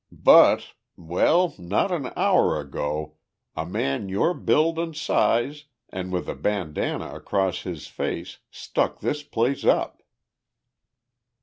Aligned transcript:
But... 0.23 0.73
Well, 0.97 1.53
not 1.59 1.91
an 1.91 2.11
hour 2.15 2.59
ago 2.59 3.17
a 3.55 3.67
man 3.67 4.09
your 4.09 4.33
build 4.33 4.79
an' 4.79 4.95
size 4.95 5.65
an' 5.89 6.09
with 6.09 6.27
a 6.27 6.33
bandana 6.33 7.09
across 7.13 7.61
his 7.61 7.85
face 7.85 8.39
stuck 8.49 9.01
this 9.01 9.21
place 9.21 9.63
up." 9.63 10.01